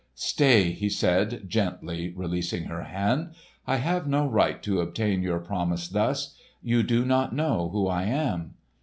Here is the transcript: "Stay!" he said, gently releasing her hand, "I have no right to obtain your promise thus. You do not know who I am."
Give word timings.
"Stay!" 0.15 0.71
he 0.71 0.89
said, 0.89 1.47
gently 1.47 2.11
releasing 2.15 2.63
her 2.63 2.85
hand, 2.85 3.35
"I 3.67 3.75
have 3.75 4.07
no 4.07 4.25
right 4.27 4.59
to 4.63 4.81
obtain 4.81 5.21
your 5.21 5.37
promise 5.37 5.87
thus. 5.87 6.35
You 6.63 6.81
do 6.81 7.05
not 7.05 7.35
know 7.35 7.69
who 7.69 7.85
I 7.85 8.05
am." 8.05 8.55